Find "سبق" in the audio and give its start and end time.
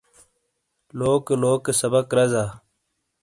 1.79-2.07